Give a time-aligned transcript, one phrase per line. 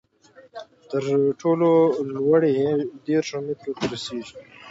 [0.89, 1.03] تر
[1.41, 1.69] ټولو
[2.13, 2.69] لوړې یې
[3.05, 4.31] دېرشو مترو ته رسېدې.